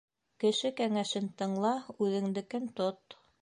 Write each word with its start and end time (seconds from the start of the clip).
Кеше 0.43 0.71
кәңәшен 0.79 1.29
тыңла, 1.41 1.75
үҙеңдекен 2.07 2.67
тот. 2.81 3.21